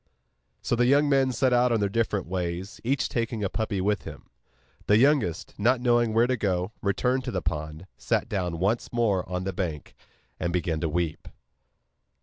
[0.63, 4.01] So the young men set out on their different ways, each taking a puppy with
[4.01, 4.31] him.
[4.87, 9.29] The youngest, not knowing where to go, returned to the pond, sat down once more
[9.29, 9.93] on the bank,
[10.39, 11.27] and began to weep.